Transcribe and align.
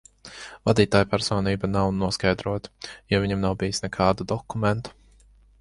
Vadītāja 0.69 1.07
personība 1.11 1.69
nav 1.75 1.91
noskaidrota, 1.99 2.91
jo 3.15 3.23
viņam 3.27 3.47
nav 3.47 3.61
bijis 3.63 3.85
nekādu 3.87 4.29
dokumentu. 4.33 4.99